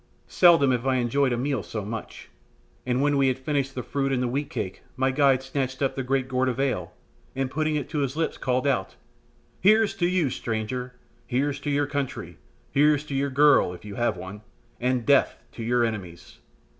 [0.25, 2.29] Seldom have I enjoyed a meal so much,
[2.87, 5.93] and when we had finished the fruit and the wheat cake my guide snatched up
[5.93, 6.93] the great gourd of ale,
[7.35, 8.95] and putting it to his lips called out:
[9.59, 10.95] "Here's to you, stranger;
[11.27, 12.39] here's to your country;
[12.71, 14.41] here's to your girl, if you have one,
[14.79, 16.39] and death to your enemies!"